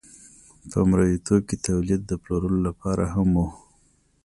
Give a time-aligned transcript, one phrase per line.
[0.71, 3.41] په مرئیتوب کې تولید د پلورلو لپاره هم و.